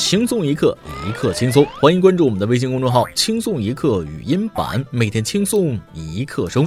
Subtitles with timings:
[0.00, 1.64] 轻松一刻，一刻轻松。
[1.78, 6.66] 欢迎关注我们的微信公众号“轻松一刻语音版”，每天轻松一刻钟，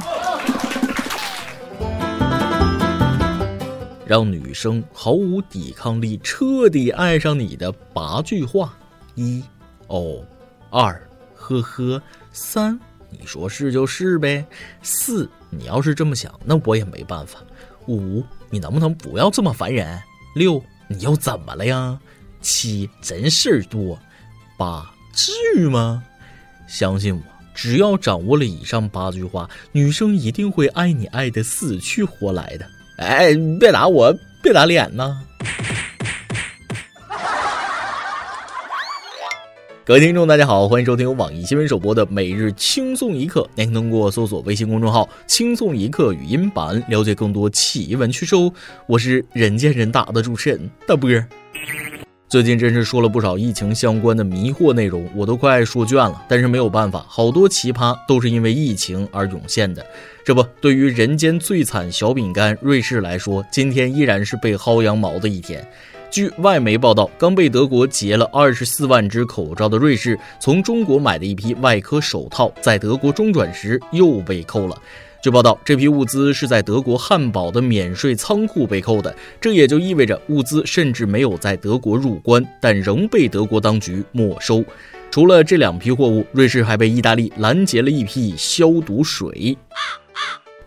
[4.05, 8.77] 让女生毫无抵抗力，彻底爱上你的八句话：
[9.15, 9.43] 一，
[9.87, 10.23] 哦，
[10.69, 11.01] 二，
[11.33, 12.79] 呵呵，三，
[13.09, 14.45] 你说是就是呗。
[14.83, 17.39] 四，你要是这么想，那我也没办法。
[17.87, 19.99] 五，你能不能不要这么烦人？
[20.35, 21.99] 六，你又怎么了呀？
[22.43, 23.97] 七，真事儿多。
[24.55, 26.03] 八，至于吗？
[26.67, 27.21] 相信我，
[27.55, 32.65] 只要掌握了以上八句话，女生一定会爱你爱的死去活来的。
[32.97, 35.17] 哎，别打我，别打脸呐！
[39.85, 43.45] 各位听众，大家好，欢迎收听网易新闻首播的每日轻松一刻。
[43.55, 48.53] 您可以通过搜索微信公众号“轻松一刻”语音版了解更多奇闻趣事哦。
[48.87, 51.09] 我是人见人打的主持人大波。
[52.33, 56.19] 最近真是说了不少疫情相关的迷惑内容，我都快说倦了。
[56.27, 59.85] 但是没有办法，好多奇葩都是因为疫情而涌现的。
[60.25, 65.63] 这不，对于人间最惨小饼干瑞士来说，今天依然是被薅羊毛的一天。
[66.09, 74.75] 据外媒报道，刚被德国截了二十四万只口罩的瑞士，从中国买的一批外科手套，在德国中转时又被扣了。
[75.23, 84.61] 据报道，这批物资是在德国汉堡的免税仓库被扣的，这也就意味着物资甚至没有在德国入关，但仍被德国当局没收。
[85.09, 89.57] 除了这两批货物，瑞士还被意大利拦截了一批消毒水。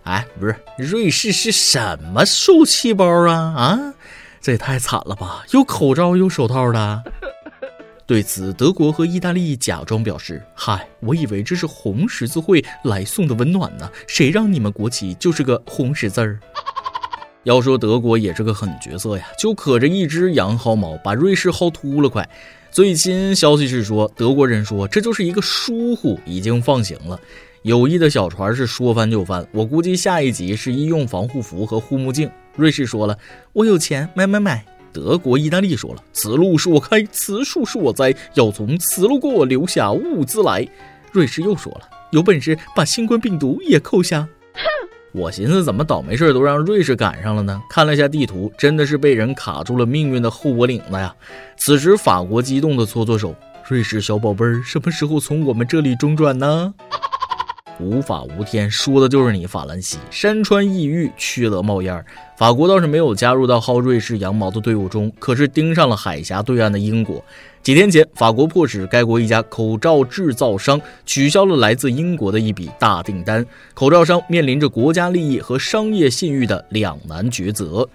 [0.04, 3.34] 哎，不是，瑞士是什么受气包啊？
[3.54, 3.94] 啊？
[4.40, 5.44] 这也太惨了吧！
[5.50, 7.02] 有口罩有手套的。
[8.06, 16.38] 对此，德国和意大利假装表示：“嗨，我以为这是红十字会来送的温暖呢，谁让你们国旗就是个红十字儿？”
[17.42, 22.28] 要说德国也是个狠角色呀，就可着一只羊薅毛，把瑞士薅秃了快。
[22.70, 27.18] 最新消息是说，德国人说这就是一个疏忽，已经放行了。
[27.62, 32.30] 有意的小船是说翻就翻，我估计下一集是医用防护服和护目镜。
[32.54, 33.18] 瑞士说了
[33.52, 34.64] ：“我有钱，买买买。”
[34.96, 40.66] 德国、意大利说了：“此路是我开，此树是我栽，要从此路过，留下物资来。”
[41.12, 44.26] 瑞士又说了：“有本事把新冠病毒也扣下。”
[44.56, 44.62] 哼！
[45.12, 47.62] 我寻思怎么倒霉事都让瑞士赶上了呢？
[47.68, 51.14] 看了一下地图，真的是被人卡住了命运的后脖领子呀！
[51.58, 53.36] 此时法国激动的搓搓手
[53.68, 56.72] ：“瑞士小宝贝儿，什么时候从我们这里中转呢？”
[57.78, 59.98] 无法无天，说的就是你法兰西。
[60.10, 62.04] 山川异域，缺德冒烟儿。
[62.36, 67.24] 法国倒是没有加入到薅瑞士羊毛的队伍中，可是盯上了海峡对岸的英国。
[67.62, 73.44] 几天前，法国迫使该国一家口罩制造商取消了来自英国的一笔大订单。
[73.74, 77.88] 口罩商面临着国家利益和商业信誉的两难抉择。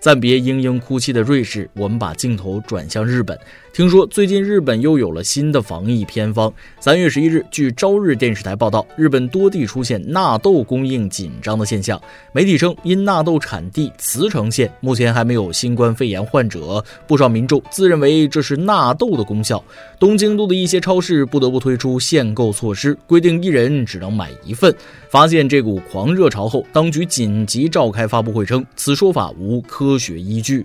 [0.00, 3.38] 暂别嘤嘤哭泣的瑞士，我们把镜头转向日本。
[3.74, 6.52] 听说最近日本又有了新的防疫偏方。
[6.78, 12.00] 三月十一日，据朝日电视台报道，日本多地出现纳豆供应紧张的现象。
[12.32, 19.60] 媒体称，因纳豆产地茨城县目前还没有新冠肺炎患者，不少民众自认为这是纳豆的功效。
[19.98, 24.72] 东京都的一些超市不得不推出限购措施，规定一人只能买一份。
[25.10, 30.64] 发现这股狂热潮后，当局紧急召开发布会称，此说法无科学依据。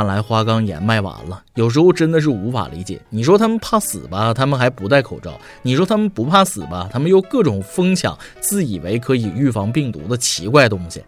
[0.00, 2.98] 看来花岗岩卖完了，有时候真的是无法理解。
[3.10, 11.04] 你说他们怕死吧，他们还不戴口罩；你说他们不怕死吧，他们又各种疯抢，自以为可以预防病毒的奇怪东西。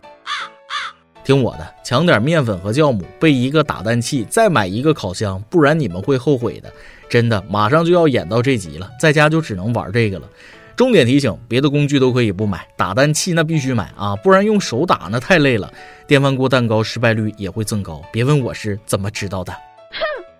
[1.24, 6.70] 听我的，抢点面粉和酵母，备一个打蛋器，再买一个烤箱，不然你们会后悔的。
[7.08, 10.28] 真的，马上就要演到这集了，在家就只能玩这个了。
[10.76, 15.72] 重点提醒：别的工具都可以不买，打蛋器那必须买啊，不然用手打那太累了。
[16.06, 19.54] 电饭锅蛋糕失败率也会增高，别问我是怎么知道的。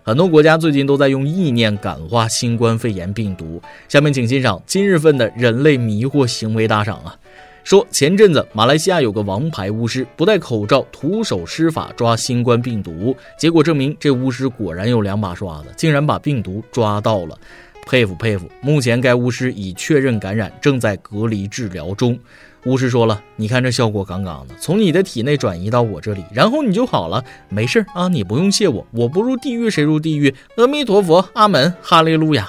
[0.03, 3.63] 很多国家最近都在用意念感化新冠肺炎病毒。
[3.89, 7.15] 下面请欣赏今日份的人类迷惑行为大赏啊！
[7.63, 17.39] 说前阵子马来西亚有个王牌巫师不戴口罩徒手施法抓新冠病毒，结果证明这巫师果然有两把刷子，竟然把病毒抓到了。
[17.87, 18.49] 佩服佩服！
[18.61, 22.19] 目前该巫师已确认感染，正在隔离治疗中。
[22.65, 27.23] 巫师说了：“你看这效果杠杠的，从你的体内转移到我这里，然后你就好了。
[27.49, 30.33] 没事啊，你不用谢我，我不入地狱谁入地狱？
[30.57, 32.49] 阿弥陀佛，阿门，哈利路亚。”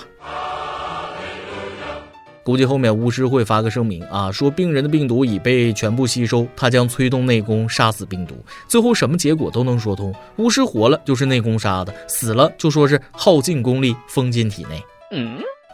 [2.43, 8.35] 估计后面巫师会发个声明啊，说病人的病毒已被全部吸收，他将催动内功杀死病毒，
[8.67, 10.13] 最后什么结果都能说通。
[10.35, 14.83] 巫师活了就是内功杀的，死了就说是耗尽功力封进体内。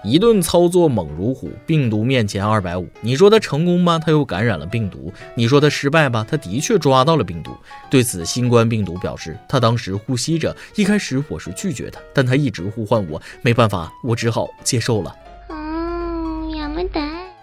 [0.01, 2.87] 一顿操作猛如虎，病毒面前二百五。
[3.01, 7.51] 你说他成功吗，他又感染了病毒；你说他失败吧，他的确抓到了病毒。
[7.89, 15.13] 对此，新冠病毒表示，他当时呼吸着，一开始我是拒绝的，但他一直呼唤我，没办法，我只好接受了。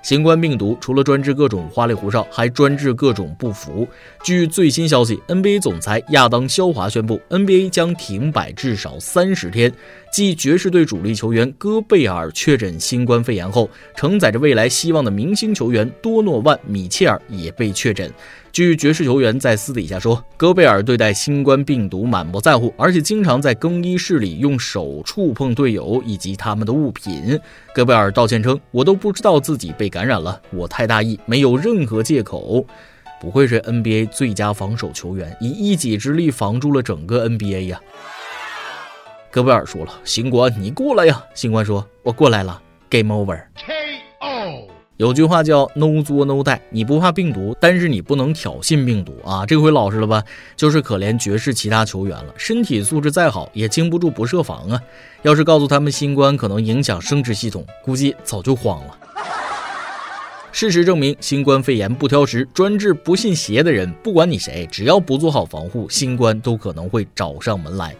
[0.07, 3.85] 新冠病毒除了专治各种花里胡哨，还专治各种不服。
[4.23, 9.73] 据最新消息，NBA 总裁亚当肖华宣布，NBA 将停摆至少三十天。
[10.13, 18.09] 继爵士队主力球员戈贝尔确诊新冠肺炎后，承载着未来希望的明星球员多诺万·米切尔也被确诊。
[18.57, 27.39] 据爵士球员在私底下说，戈贝尔对待新冠病毒满不在乎，而且经常在更衣室里用手触碰队友以及他们的物品。
[27.75, 32.67] 戈贝尔道歉称：“我都不知道自己被感染了，我太大意，没有任何借口。”
[33.21, 37.79] 不愧是 NBA 最佳防守球员，以一己之力防住了整个 NBA 呀。
[39.31, 42.63] 戈贝尔说了：“新冠，你过来呀！”新冠说：“我过来了。
[42.89, 43.39] ”Game over。
[44.97, 49.45] 有句话叫 “No 作 No die”，你不怕病毒，但是你不能挑衅病毒啊！
[49.45, 50.25] 这回老实了吧？
[50.57, 54.81] 就是可怜爵士其他球员了，身体素质再好，也经不住不设防啊！
[55.21, 58.99] 要是告诉他们新冠可能影响生殖系统，估计早就慌了。
[60.51, 63.93] 事实证明，新冠肺炎不挑食，专治不信邪的人。
[64.03, 67.95] 不管你谁，只要不做好防护，新冠都可能会找上门来。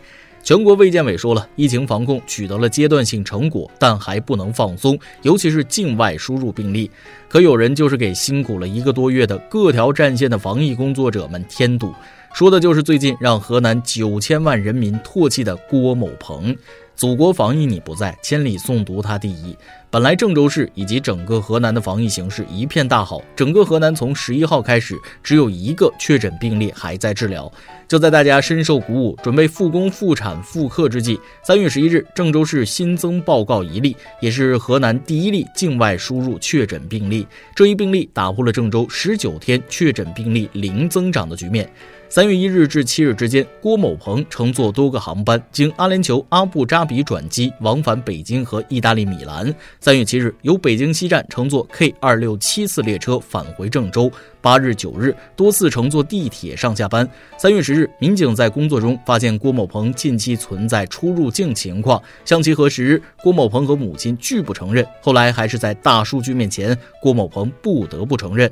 [0.47, 6.89] 全国卫健委说了，疫情防控取得了阶段性成果，但还不能放松，尤其是境外输入病例。
[7.29, 11.93] 可有人就是给辛苦了一个多月的各条战线的防疫工作者们添堵，
[12.37, 16.55] 说的就是最近让河南九千万人民唾弃的郭某鹏。
[16.95, 19.57] 祖国防疫你不在，千里送毒他第一。
[19.91, 27.51] 本来郑州市以及整个河南的防疫形势一片大好，整个河南从十一号开始只有一个确诊病例还在治疗。
[27.89, 37.27] 就在大家深受鼓舞，准备复工复产复课之际，三月十一日，郑州市新增报告一例，也是河南第一例境外输入确诊病例。
[37.55, 41.67] 这一病例打破了郑州十九天确诊病例零增长的局面。
[42.09, 49.53] 三月一日至七日之间，郭某鹏乘坐多个航班，经阿联酋阿布扎比转机往返北京和意大利米兰。
[49.81, 54.11] 三月七日，由北京西站乘坐 K 二六七次列车返回郑州。
[54.41, 57.07] 八日、九日多次乘坐地铁上下班。
[57.37, 64.87] 三月十日，民警在工作中发现郭某鹏近期存在出入境情况，向其核实，郭某鹏和母亲拒不承认。
[65.03, 68.49] 后来还是在大数据面前，郭某鹏不得不承认。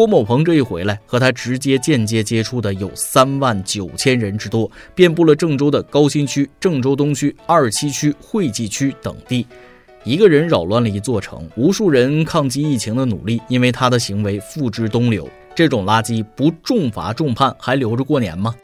[0.00, 9.46] 郭某鹏这一回来，和他直接、间接接触的有三万九千人之多，遍布了郑州的高新区、郑州东区、二七区、惠济区等地。
[10.02, 15.28] 一个人扰乱了一座城，无数人抗击疫情的努力，因为他的行为付之东流。
[15.54, 18.54] 这种垃圾不重罚重判，还留着过年吗？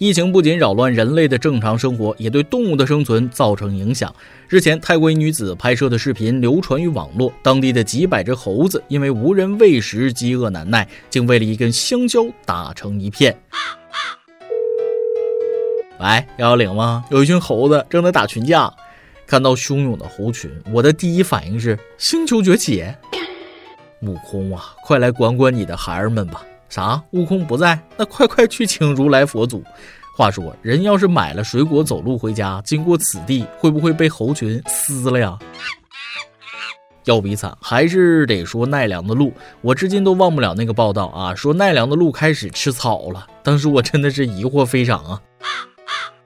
[0.00, 4.10] 疫情不仅扰乱人类的正常生活，也对动物的生存造成影响。
[4.48, 13.38] 日前，泰国一女子拍摄的视频流传于网络，当地的几百只猴子因为无人喂食，饥饿难耐，竟为了一根香蕉打成一片。
[15.98, 17.04] 喂，幺幺零吗？
[17.10, 18.72] 有一群猴子正在打群架。
[19.26, 22.82] 看到汹涌的猴群，我的第一反应是星球崛起。
[24.00, 26.42] 悟空啊，快来管管你的孩儿们吧。
[26.70, 27.02] 啥？
[27.10, 27.78] 悟空不在？
[27.98, 29.62] 那快快去请如来佛祖。
[30.16, 35.38] 话说，人要是买了水果走路回家，经过此地，会不会被猴群撕了呀？
[37.04, 39.32] 要比惨，还是得说奈良的鹿。
[39.62, 43.26] 我至今都忘不了那个报道啊，说奈良的鹿开始吃草了。
[43.42, 45.20] 当时我真的是疑惑非常啊。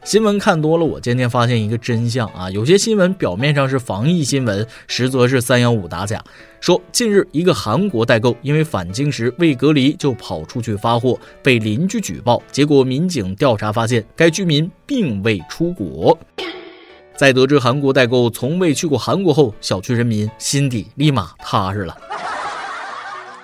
[0.04, 6.22] 新闻看多了，我渐渐发现一个真相啊，有些新闻表面上是防疫新闻，实则是三幺五打假。
[6.60, 16.16] 说近日一个韩国代购因为返京时未隔离就跑出去发货，被邻居举报，结果民警调查发现该居民并未出国。
[17.16, 21.96] 在得知韩国代购从未去过韩国后，小区人民心底立马踏实了。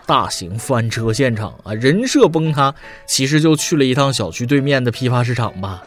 [0.04, 2.74] 大型翻车现场啊，人设崩塌，
[3.06, 5.82] 其实就去了一趟小区对面的批发市场吧。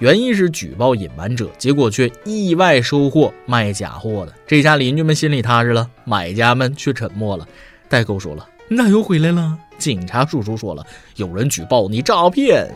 [0.00, 4.34] 原意是举报隐瞒者，结果却意外收获卖假货的。
[4.46, 7.46] 这下邻居们心里踏实了，买家们却沉默了。
[7.88, 10.84] 代购说了：“那又回来了。”警察叔叔说了
[11.16, 12.66] ：“有人举报你诈骗。”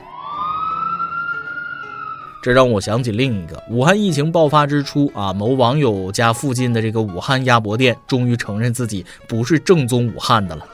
[2.41, 10.65] 这让我想起另一个武汉疫情爆发之初啊，某网友家附近的这个武汉鸭脖店终于承认自己不是正宗武汉的了。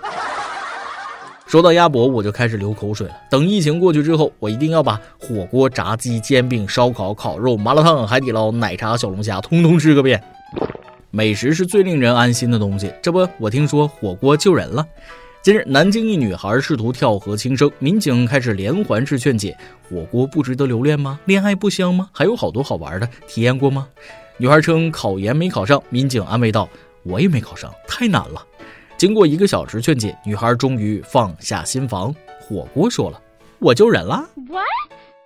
[1.55, 3.15] 说到鸭脖，我就开始流口水了。
[3.31, 10.21] 等疫情过去之后，我一定要把火锅、炸鸡、煎饼、烧烤、烤肉、麻辣烫、海底捞、奶茶、小龙虾通通吃个遍。
[11.13, 12.93] 美食是最令人安心的东西。
[13.01, 14.85] 这不，我听说火锅救人了。
[15.43, 19.57] 近日，南京一女孩试图跳河轻生，民警开始连环式劝解：
[19.89, 21.21] 火锅不值得留恋吗？
[21.27, 22.09] 恋爱不香吗？
[22.11, 23.87] 还有好多好玩的，体验过吗？
[24.39, 26.69] 女孩称考研没考上，民警安慰道
[27.07, 28.45] ：“我也没考上，太难了。”
[28.97, 32.15] 经过一个小时劝解，女孩终于放下心防。
[32.41, 33.21] 火锅说了
[33.59, 34.25] ：“我救人了。”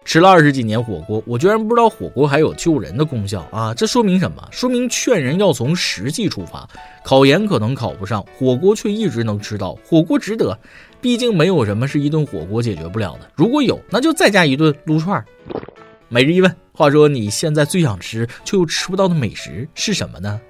[0.04, 3.74] 吃了二十几年火锅，我居然不知道火锅还有救人的功效啊！
[3.74, 4.42] 这说明什么？
[4.50, 6.66] 说明劝人要从实际出发。
[7.04, 10.58] 考研可能考不上，火锅却一直能吃到，火锅值得。
[10.98, 13.30] 毕竟没有什么是一顿火锅解决不了的。
[13.34, 15.22] 如果有，那就再加一顿撸串。
[16.08, 20.40] 每日一问：话说你现在最想吃却又吃不到的美食是什么呢？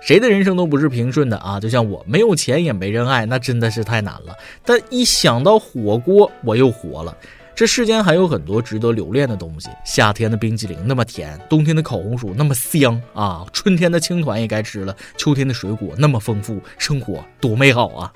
[0.00, 1.58] 谁的人生都不是平顺的啊！
[1.58, 4.36] 就像我没有钱也没人爱，那真的是太难了。
[4.64, 7.16] 但一想到火锅，我又活了。
[7.56, 9.68] 这世间还有很多值得留恋的东西。
[9.84, 18.12] 夏天的冰激凌那么甜，冬天的烤红薯那么香啊，春天的青团也该吃了，秋天的水果那么丰富，生活多美好啊！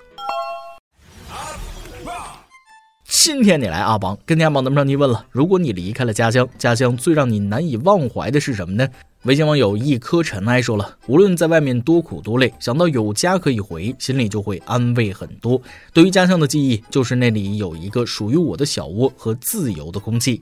[3.04, 8.86] 今天你来阿邦跟天阿邦咱们上提问了：如果你离开了家乡，家乡最让你难以忘怀的是什么呢？
[9.24, 15.60] 微信网友一颗尘埃说了：“无论在外面多苦多累，想到有家可以回，心里就会安慰很多。
[15.92, 20.40] 对于家乡的记忆，就是那里有一个属于我的小窝和自由的空气。”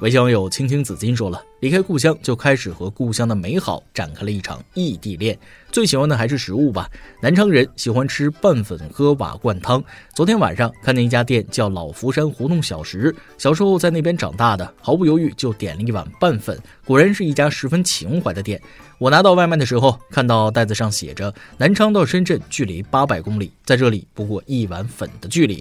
[0.00, 5.36] 微信网友青青紫金说了：“离开故乡，就开始和故乡的美好展开了一场异地恋。
[5.72, 6.88] 最喜欢的还是食物吧。
[7.20, 9.82] 南昌人喜欢吃拌粉，喝瓦罐汤。
[10.14, 16.56] 昨天晚上看见一家店叫老福山胡同小食，小时候在那边长大的，毫不犹豫就点了一碗拌粉。
[16.84, 18.62] 果然是一家十分情怀的店。
[18.98, 25.60] 我拿到外卖的时候，看到袋子上写着南昌到深圳距离八百公里，在这里不过一碗粉的距离。”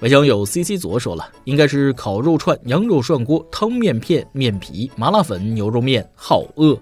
[0.00, 6.74] 微信有 C C 左说了，应该是烤肉串、羊肉涮锅、汤面片、面皮、麻辣粉、牛肉面，好饿。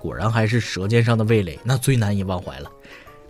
[0.00, 2.70] 果然还是舌尖上的味蕾，那最难以忘怀了。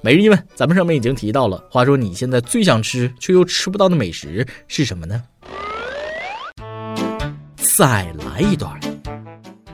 [0.02, 1.64] 每日一问，咱们上面已经提到了。
[1.70, 5.22] 话说你现在最想吃却又吃不到的美食是什么呢？
[7.56, 8.78] 再来一段。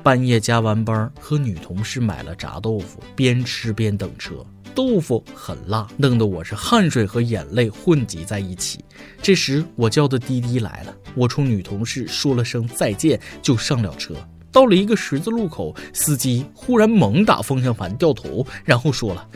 [0.04, 4.34] 半夜加完班，和女同事买了炸豆腐，边吃边等车。
[4.78, 8.78] 豆腐很辣，弄得我是汗水和眼泪混集在一起。
[9.20, 14.14] 这时我叫的滴滴来了，我冲女同事说了声再见，就上了车。
[14.52, 19.28] 到了一个十字路口，司机忽然猛打方向盘，掉头，然后说了：“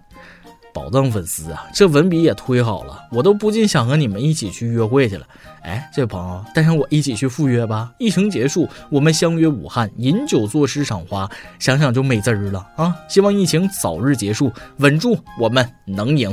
[0.78, 5.26] 宝藏粉丝啊，这文笔也忒好了，我都不禁想和你们一起去约会去了。
[5.62, 7.92] 哎，这位朋友，带上我一起去赴约吧。
[7.98, 12.94] 疫情结束，我们相约武汉，饮酒作诗赏花，想想就美滋儿了啊！
[13.08, 16.32] 希望疫情早日结束，稳住，我们能赢。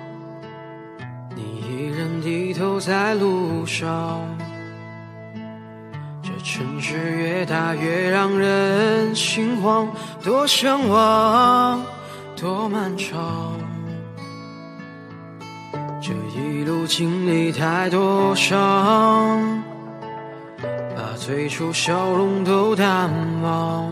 [2.61, 4.21] 走在路上，
[6.21, 9.87] 这城市越大越让人心慌，
[10.23, 11.81] 多向往，
[12.39, 13.57] 多漫长。
[15.99, 19.63] 这一路经历太多伤，
[20.95, 23.09] 把最初笑容都淡
[23.41, 23.91] 忘。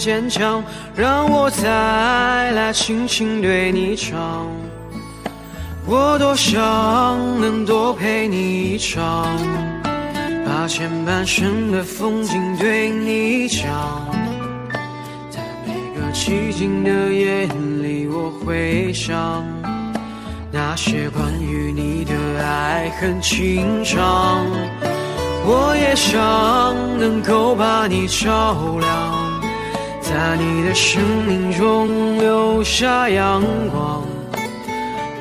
[0.00, 0.64] 坚强，
[0.96, 4.46] 让我再来轻轻对你唱。
[5.86, 6.58] 我多想
[7.40, 9.28] 能多陪你一场，
[10.46, 14.08] 把前半生的风景对你讲，
[15.30, 17.46] 在每个寂静的夜
[17.82, 18.08] 里。
[18.08, 19.44] 我回想
[20.50, 24.46] 那些关于你的爱恨情长，
[25.44, 26.18] 我也想
[26.98, 29.19] 能够把你照亮，
[30.12, 33.40] 在你的生命中留下阳
[33.70, 34.02] 光，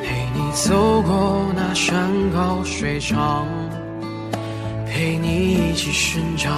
[0.01, 3.45] 陪你走过那山高水长，
[4.87, 6.51] 陪你一起生长。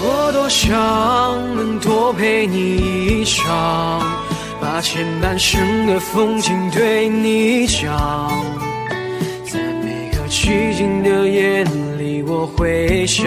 [0.00, 0.68] 我多想
[1.56, 2.76] 能多陪你
[3.22, 4.02] 一场，
[4.60, 8.30] 把前半生的风景对你讲，
[9.50, 11.64] 在每个寂静的夜
[11.98, 13.26] 里，我会想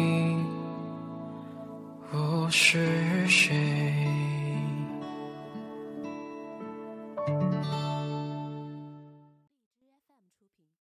[2.51, 2.85] 是
[3.29, 3.70] 谁？